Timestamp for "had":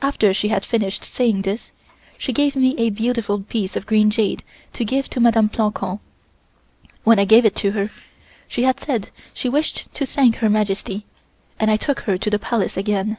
0.48-0.64